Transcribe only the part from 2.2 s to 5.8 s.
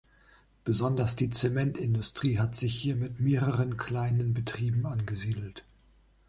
hat sich hier mit mehreren kleinen Betrieben angesiedelt.